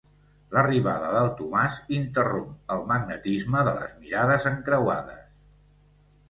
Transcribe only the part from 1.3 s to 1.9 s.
Tomàs